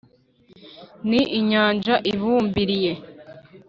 Ni 1.09 1.21
inyanja 1.39 1.95
ibumbiriye, 2.11 2.93